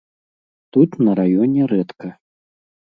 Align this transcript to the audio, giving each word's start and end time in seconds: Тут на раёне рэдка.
Тут 0.77 0.97
на 1.09 1.15
раёне 1.21 1.71
рэдка. 1.75 2.09